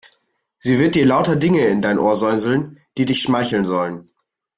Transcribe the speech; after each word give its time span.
Sie 0.57 0.79
wird 0.79 0.95
dir 0.95 1.05
lauter 1.05 1.35
Dinge 1.35 1.67
in 1.67 1.83
dein 1.83 1.99
Ohr 1.99 2.15
säuseln, 2.15 2.79
die 2.97 3.05
dich 3.05 3.21
schmeicheln 3.21 3.65
sollen. 3.65 4.07